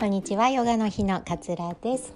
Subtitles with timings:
[0.00, 2.14] こんにちはヨガの日のかつらです。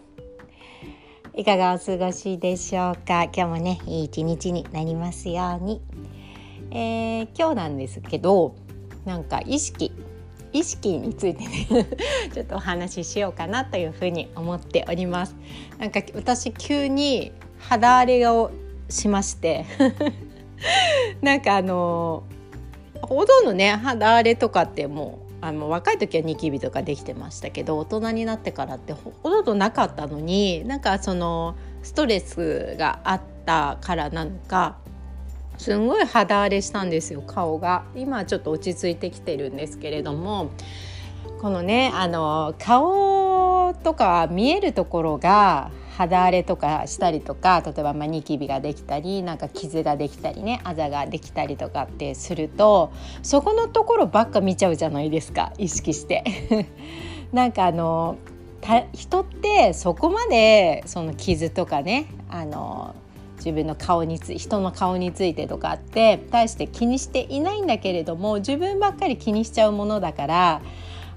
[1.34, 3.24] いかがお過ごしでしょうか？
[3.24, 5.82] 今日もねいい一日になりますように、
[6.70, 8.54] えー、今日なんですけど
[9.04, 9.90] なんか意識
[10.52, 11.66] 意識についてね
[12.32, 15.34] ちょっとお話ししようかなというふうに思っております。
[15.80, 18.52] なんか私急に肌荒れを
[18.88, 19.64] しまして。
[21.20, 22.22] なんかあの
[23.02, 34.76] ほとんどね肌荒れとかってもうあの若い時はニキビとかできてましたけど大人になってからってほとんどなかったのになんかそのストレスがあったからなのか
[35.58, 37.84] すんごい肌荒れしたんですよ顔が。
[37.94, 40.50] 今ちょっと落ち着いてきてるんですけれども
[41.40, 52.92] このねあの顔とか見えるところが肌荒れとかしたりとか例えばまニキビができたりなんか傷ができたりねあざができたりとかってすると
[53.22, 56.24] そこのところばっか見ちゃうじゃないですか意識して。
[57.32, 58.16] なんかあの
[58.92, 62.94] 人ってそこまでその傷とかねあの
[63.36, 70.62] 自分の顔につ人の顔についてとかって大して気にしていないんだけれども自分ばっかり気にしちゃうものだから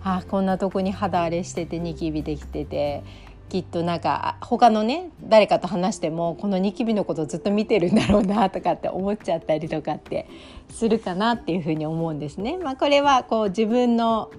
[0.04, 3.04] あこんなとこに肌荒れしててニキビできてて
[3.50, 10.28] きっとなんか他のね誰かと話してもこのニキビのことずっと見てるんだろうなとかって思っちゃったりとかって
[10.70, 12.58] するかなっていうふうに思うんですね。
[12.58, 14.32] まあ、これはこう自分の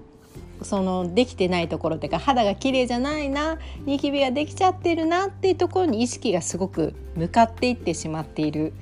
[0.62, 8.72] そのできてないところっていうか肌が綺麗じゃないなニキビができちゃってるなっていうところに意識がすごく向かっていってしまっている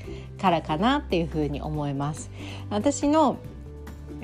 [0.41, 2.31] からかなっていうふうに思います。
[2.71, 3.39] 私の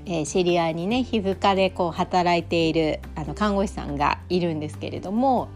[0.07, 5.51] えー、知り合いにね皮膚科でこう働いているあの看護師さんがいるんですけれども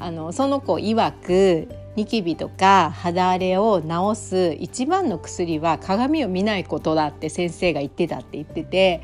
[0.00, 9.02] あのその子曰くニキビとか肌荒れを治す一番の薬は鏡を見ないことだって先生が言ってたって言ってて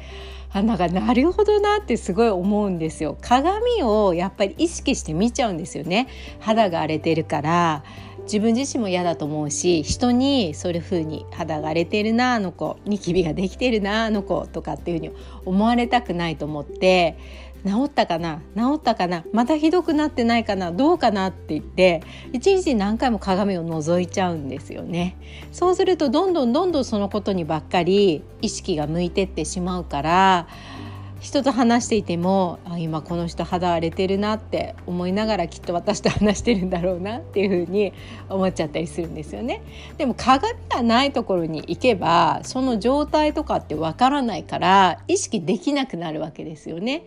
[0.53, 3.19] あなんかなるほどなってすごい思うんですよ。
[3.21, 6.07] 鏡をやっぱり意識して見ちゃうんですよね。
[6.39, 7.83] 肌が荒れてるから。
[8.25, 15.13] 自分自身も嫌だと思うし人にそういうふうに肌が荒れてるなあの子ニキビができてるなあの子とかっていうふうに
[15.45, 17.19] 思われたくないと思って
[17.67, 18.43] 治ったかな？
[18.57, 19.25] 治ったかな？
[19.33, 20.71] またひどくなってないかな？
[20.71, 22.03] どうかなって言って
[22.33, 25.17] 一日何回も鏡を覗いちゃうんですよね
[25.51, 30.47] そうするとどんどんどんどんそのことにばっかり意識が向いてってしまうから
[31.21, 37.95] 人と話していてもあ今この人肌荒れてるなって思いながらきっと私と話してるんだろうなっていうふうに
[38.29, 39.63] 思っちゃったりするんですよね。
[39.97, 47.05] でも鏡がないところに行けばその状態とかってわからないから意識できなくなるわけですよね。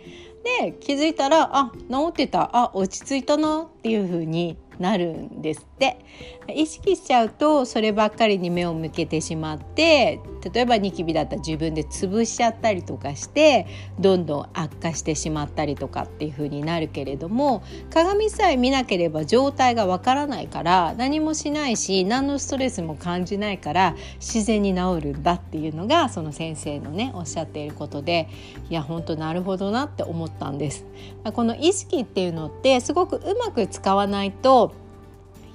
[0.59, 2.49] で気づいたらあ治ってた。
[2.53, 5.97] あ落ち着いたなっていう風になるんですって。
[6.53, 10.19] 意識しちゃうとそればっかりに目を向けてしまって
[10.53, 13.67] 例えばニキビだったら自分で潰しちゃったりとかして
[13.99, 28.29] どんどん悪化してしまったりとかっていう風になるけれども鏡さえ見なければ状態がわからないから何もしないし何のストレスも感じないから自然に治るんだっていうのがその先生のねおっしゃっていることで
[28.69, 30.85] いや本当なるほどなって思ったんです。
[31.33, 34.73] この意識っていうのってすごくうまく使わないと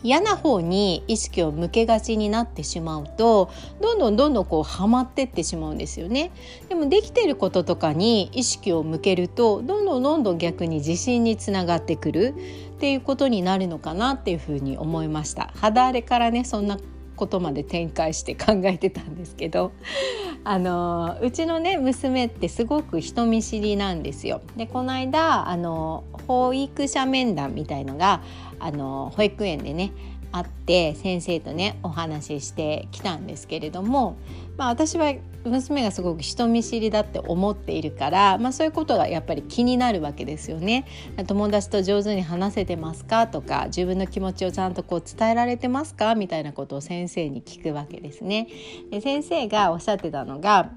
[0.02, 6.30] 嫌な方に意識を向けがちになってしまうとどんどんどんどんこうはまってってしまうんですよね。
[6.68, 12.34] でもできてることとかに意識を向けるとどんどんどんどん逆に自信につながってくる。
[12.82, 15.52] っていうことになるのかなっていうふうに思いました。
[15.54, 16.78] 肌荒れからねそんな
[17.14, 19.70] ことまで展開して考えてたんですけど。
[20.44, 24.40] あのうちのね娘ってすごく人見知りなんですよ。
[24.56, 28.22] でこの間あの保育者面談みたいのが
[28.62, 29.92] あの保育園でね
[30.30, 34.16] あって先生とねお話ししてきたんですけれども、
[34.56, 35.12] まあ、私は
[35.44, 40.86] 娘がすごく人見知りだって思っているから、まあ、そういうことがやっぱり気になるわけですよね。
[41.26, 43.26] 友達と上手に話せてますか？
[43.26, 46.14] とか自分の気持ちをちゃんとこう伝えられてますか？
[46.14, 48.48] みたいなことを先生に聞くわけですね。
[48.90, 50.70] で先生がおっしゃってたのが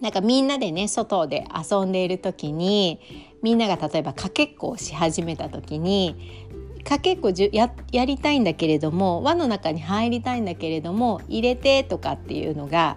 [0.00, 3.00] なんかみんなでね外で遊んでいる時に
[3.42, 6.43] みんなが例えばかけっこをし始めた時に
[6.84, 12.96] かけっこじゅややりたいんだけれども輪の中に入りたいんだけれども入れてとかっていうのが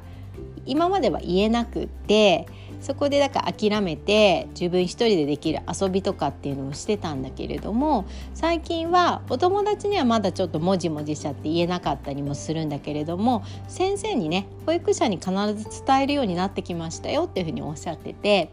[0.66, 2.46] 今までは言えなくって
[2.82, 18.52] そこでだから諦めて自分一人でできる遊びとかっていうのをしてたんだけれども最近はお友達にはまだちょっともじもじしちゃって言えなかったりもするんだけれども先生にね保育者に必ず伝えるようになってきましたよっていうふうにおっしゃってて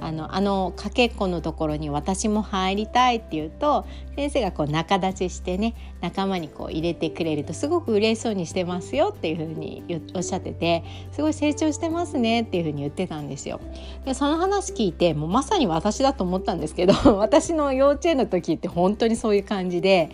[0.00, 3.86] あのあのかけっこのところに私も入りたいって言うと
[4.16, 13.60] 先生がこう仲立ちしてね仲間にこう入れてくれるとすごく嬉しそうにしてますよっていうふうにおっしゃっててすごい成長してますねっていうふうに言ってたんですよ。
[14.04, 20.10] でその話聞いてもうまさに私だと思ったんですけど 私の幼稚園の時って本当にそういう感じで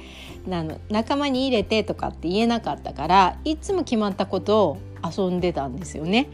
[0.51, 6.29] あの仲間に入れてとかって言えなかったからいつも決まったことを遊んでたんですよね。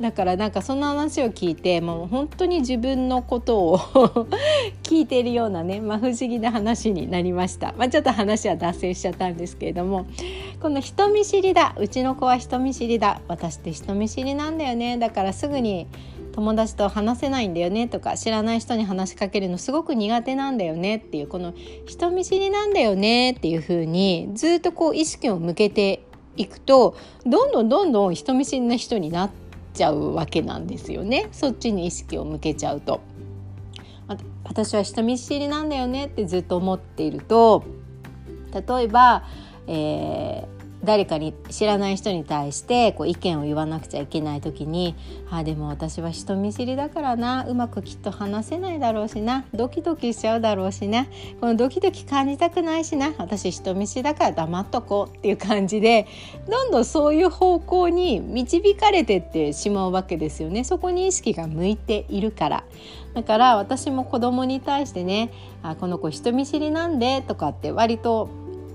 [0.00, 3.78] だからなんかその話を聞いてもう本当に自分のことを
[4.82, 10.06] 聞いているようなね、まあ、不思議な話になりました、まあ、ちょっと話は脱線しちゃったんですけれども。
[10.60, 11.74] この人見知りだ。
[11.78, 13.20] うちの子は人見知りだ。
[13.28, 14.96] 私って人見知りなんだよね。
[14.96, 15.86] だからすぐに
[16.32, 17.88] 友達と話せないんだよね。
[17.88, 20.96] とか知らない人に話しかけるのすごく苦手なんだよね。
[20.96, 21.52] っていうこの
[21.86, 23.32] 人見知りなんだよね。
[23.32, 26.02] っていう風にずっとこう意識を向けて
[26.36, 29.45] いくとどんどんどんどん人見知りな人になって
[29.76, 33.00] ちゃうわけなんですよねそっちに意識を向けちゃうと。
[34.44, 37.64] 私は人見知りなんだよねってずっと思っていると
[38.52, 39.24] 例えば、
[39.66, 40.55] えー、
[40.86, 44.94] 誰かに知らない人に対してこう意見を言わなくちゃいけない時に
[45.30, 51.06] 「あでも私は人見知りだからなうまくきっと話せないだろうしなドキドキしちゃうだろうしな
[51.40, 56.06] このドキドキ感じたくないしな私人見知りだから黙っとこう」っていう感じで
[56.48, 62.64] どんどんそういう方向に導かれてってしまうわけですよねそこに意識が向いているから。
[63.14, 65.30] だから私も子供に対してね
[65.64, 68.28] 「あこの子人見知りなんで」とかって割と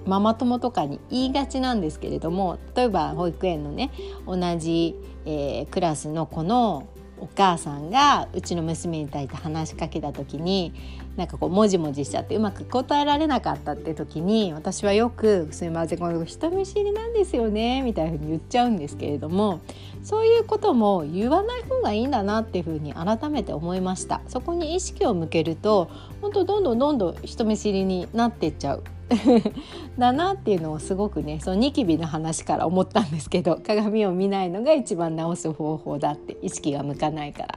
[0.05, 3.91] ママ友とかに言いがちなんですけれども例えば保育園のね
[4.25, 4.95] 同じ、
[5.25, 6.87] えー、クラスの子の
[7.21, 10.73] お母さんがうちの娘に対して話しかけた時に
[11.17, 19.59] なんかこうもじもじしちゃってうまく答えられなかったって時に私はよく「すみませんこの人見知りなんですよね」みたいなふうに言っちゃうんですけれども
[20.03, 24.21] そういうことも言わない方がいいんだなっていうふうに改めて思いました。
[24.27, 25.89] そこに意識を向けると
[26.21, 28.83] 本当どんどんどんどん人見知りになってっちゃう。
[29.97, 37.47] だなっていうのをすごくねそのニキビの話から思ったんですけど 鏡を見ないのが一番治す方法だって意識が向かないか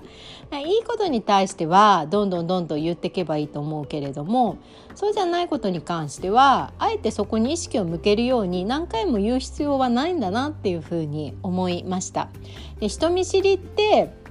[0.51, 4.59] らいいことに対してはどんどんどんどん言っていけばいいと思うけれども
[4.95, 12.29] そうじゃないことに関してはあえてそこに意識を向けるように何回も言う必要はないんだなっていうふうに思いました。
[12.81, 14.24] で人見知りって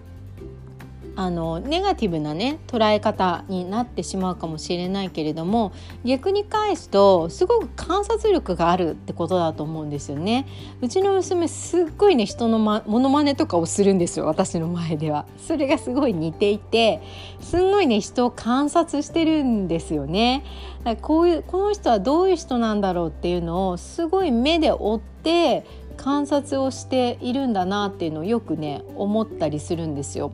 [1.16, 5.72] あのネガティブなね捉え方になってしまうかもしれないけれども
[6.04, 10.48] 逆に返すとすごく観察力があるってことだと思うんですよね。
[10.82, 15.26] うちの娘すっごいね人の、ま、モノマネとかをするんですよ私の前では。
[15.38, 17.02] それがすごい似ていて
[17.40, 20.44] すんごいね人を観察してるんですよね。
[20.80, 25.66] だからこういうこの人はどういう人なんだろうっていうのをすごい目で追って
[25.98, 30.32] 観察をしているんだなっていうのをよくね思ったりするんですよ。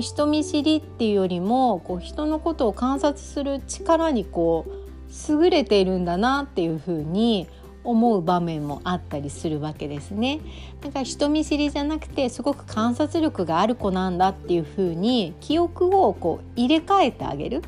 [0.00, 4.80] 人見知りっていうよりもこう人のことを観察する力にこう
[5.32, 7.46] 優れているんだなっていうふうに
[7.82, 10.40] 思う場面もあったりするわけですね。
[10.80, 17.62] だから人見知りじゃなくてすごく観察力がある子なんだっていうふうに記憶をこう入れ替えてあげる。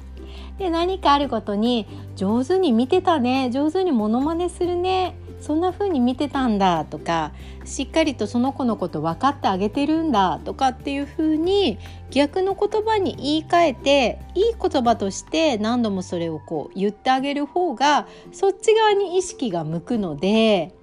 [0.59, 7.33] で何かあることに上手に見てたね上手にモノマネするねそんな風に見てたんだとか
[7.65, 11.79] しっかりとその子のこと分かってあげてるんだとかっていう風に
[12.11, 20.75] 逆の言葉に言い換えていい言葉として何度もそれをこう言ってあげる方がそっち側に意識が向くので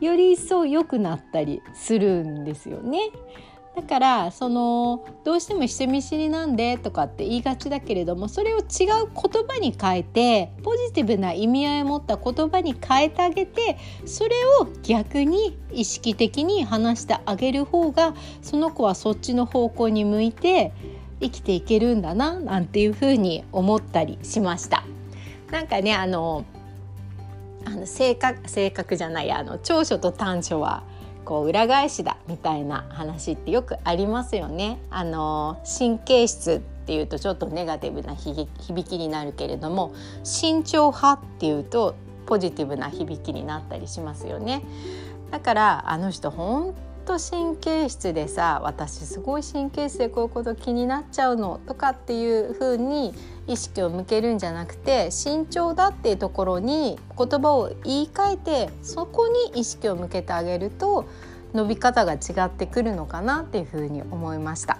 [0.00, 3.10] より一層良くなったりするんですよね。
[3.76, 14.30] だからそのどうしても人見知りなんでとかって言いがちだけれどもそれを違う言葉に変えてポジティブな意味合いを持った言葉に変えてあげてそれ
[14.62, 20.72] を逆に意識的に話してあげる方がその子はそっちの方向に向いて
[21.20, 24.84] 生きていけるんだななんていうふうに思ったりしました。
[25.50, 26.46] なんかねあの
[27.66, 30.82] あの性格性格じゃないあの長所と短所は
[31.26, 34.78] こう裏返しだみたいな話ってよくありますよね。
[34.90, 38.48] あの神経質っていうとちょっとネガティブな響
[38.88, 39.92] きになるけれども
[40.22, 44.62] 慎重派っていうとポジティブな響きになったりしますよね。
[45.32, 46.74] だからあの人本
[47.06, 53.14] と神経質でさ私すごい神経質でこういうこと気になっちゃうのとかっていう風に
[53.46, 58.36] 意識を向けるんじゃなくて慎重だっていうところに言葉を言い換え
[58.66, 61.06] てそこに意識を向けてあげると
[61.54, 64.78] 伸び方が違ってくるのかなっていう風に思いました。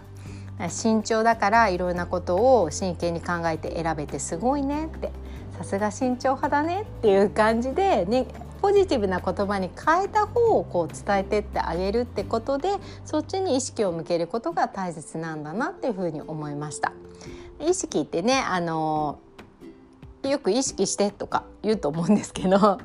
[0.68, 5.12] 慎重だからいろんなことを真剣に考えて選べてすごいねって
[5.59, 8.26] さすが慎重派だねっていう感じで、ね、
[8.60, 12.70] ポジティブな言葉に変えた方をこう伝えてってあげるってことで
[13.04, 16.92] そっちに意識を向けることが大切なんだなっていうふうに思いました。
[17.60, 19.18] 意識ってねあの
[20.22, 22.78] よく意識してとか言うと思うんですけど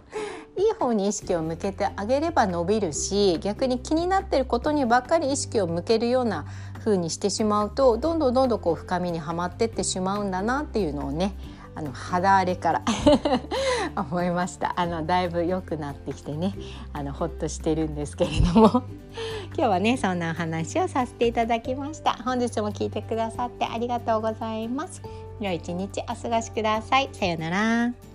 [0.57, 6.45] いい方に意識を向けてあげれば伸びるし逆に気になってることにばっかり意識を向けるような
[6.79, 11.33] 風にしてしまうとどんどんどんどんこう深みにはまってってしまうんだなっていうのをね
[11.81, 12.83] あの肌荒れから
[13.97, 14.73] 思いました。
[14.79, 16.53] あのだいぶ良くなってきてね
[16.93, 18.83] あのほっとしてるんですけれども。
[19.57, 22.13] 今日はねそんなお話をさせていただきました。
[22.23, 25.01] 本日も聞いてくださってありがとうございます。
[25.39, 27.09] 良い一日お過ごしください。
[27.11, 28.10] さようなら。